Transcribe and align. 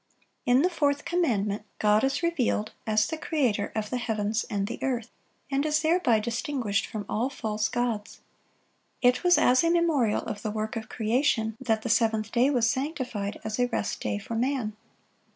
In 0.47 0.63
the 0.63 0.69
fourth 0.71 1.05
commandment, 1.05 1.61
God 1.77 2.03
is 2.03 2.23
revealed 2.23 2.71
as 2.87 3.05
the 3.05 3.19
Creator 3.19 3.71
of 3.75 3.91
the 3.91 3.99
heavens 3.99 4.45
and 4.49 4.65
the 4.65 4.79
earth, 4.81 5.11
and 5.51 5.63
is 5.63 5.83
thereby 5.83 6.19
distinguished 6.19 6.87
from 6.87 7.05
all 7.07 7.29
false 7.29 7.69
gods. 7.69 8.19
It 9.03 9.23
was 9.23 9.37
as 9.37 9.63
a 9.63 9.69
memorial 9.69 10.23
of 10.23 10.41
the 10.41 10.49
work 10.49 10.75
of 10.75 10.89
creation 10.89 11.55
that 11.61 11.83
the 11.83 11.89
seventh 11.89 12.31
day 12.31 12.49
was 12.49 12.67
sanctified 12.67 13.39
as 13.43 13.59
a 13.59 13.67
rest 13.67 13.99
day 14.01 14.17
for 14.17 14.33
man. 14.33 14.75